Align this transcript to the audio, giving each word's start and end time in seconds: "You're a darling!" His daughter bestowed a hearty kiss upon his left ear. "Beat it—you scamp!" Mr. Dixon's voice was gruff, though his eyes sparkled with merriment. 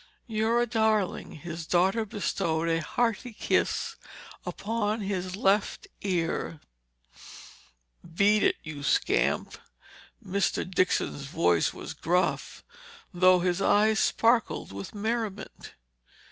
"You're 0.25 0.59
a 0.61 0.65
darling!" 0.65 1.33
His 1.33 1.67
daughter 1.67 2.05
bestowed 2.05 2.67
a 2.67 2.81
hearty 2.81 3.33
kiss 3.33 3.97
upon 4.47 5.01
his 5.01 5.35
left 5.35 5.85
ear. 6.01 6.59
"Beat 8.11 8.41
it—you 8.41 8.81
scamp!" 8.81 9.59
Mr. 10.25 10.67
Dixon's 10.67 11.25
voice 11.25 11.71
was 11.71 11.93
gruff, 11.93 12.63
though 13.13 13.41
his 13.41 13.61
eyes 13.61 13.99
sparkled 13.99 14.71
with 14.71 14.95
merriment. 14.95 15.75